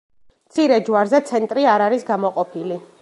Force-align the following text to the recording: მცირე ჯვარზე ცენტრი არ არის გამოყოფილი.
მცირე 0.45 0.79
ჯვარზე 0.87 1.19
ცენტრი 1.27 1.67
არ 1.75 1.85
არის 1.89 2.07
გამოყოფილი. 2.09 2.81